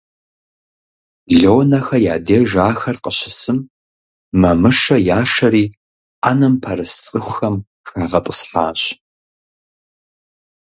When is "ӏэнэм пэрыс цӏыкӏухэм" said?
6.21-7.55